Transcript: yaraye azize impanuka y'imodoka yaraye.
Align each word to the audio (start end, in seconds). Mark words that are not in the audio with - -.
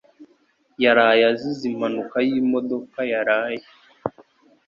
yaraye 0.83 1.23
azize 1.31 1.63
impanuka 1.71 2.17
y'imodoka 2.27 2.99
yaraye. 3.11 3.65